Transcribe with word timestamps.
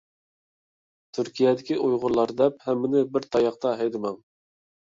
تۈركىيەدىكى 1.17 1.77
ئۇيغۇرلار 1.83 2.35
دەپ، 2.41 2.57
ھەممىنى 2.71 3.07
بىر 3.13 3.29
تاياقتا 3.37 3.75
ھەيدىمەڭ! 3.83 4.19